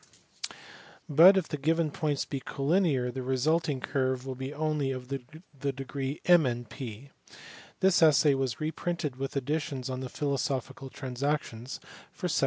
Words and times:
but, 1.07 1.37
if 1.37 1.47
the 1.47 1.57
given 1.59 1.91
points 1.91 2.25
be 2.25 2.39
collinear, 2.39 3.13
the 3.13 3.21
resulting 3.21 3.79
curve 3.79 4.25
will 4.25 4.33
be 4.33 4.51
only 4.51 4.89
of 4.89 5.09
the 5.09 5.19
degree 5.71 6.19
mnp____ 6.25 6.67
This 7.81 8.01
essay 8.01 8.33
was 8.33 8.59
re 8.59 8.71
printed 8.71 9.17
with 9.17 9.35
additions 9.35 9.91
in 9.91 9.99
the 9.99 10.09
Philosophical 10.09 10.89
Transactions 10.89 11.75
for 12.11 12.25
1735. 12.25 12.39